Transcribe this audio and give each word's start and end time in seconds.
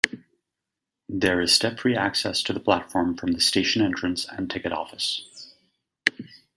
There 1.09 1.41
is 1.41 1.53
step-free 1.53 1.95
access 1.95 2.41
to 2.41 2.53
the 2.53 2.59
platform 2.59 3.15
from 3.15 3.33
the 3.33 3.39
station 3.39 3.83
entrance 3.83 4.25
and 4.27 4.49
ticket 4.49 4.73
office. 4.73 5.51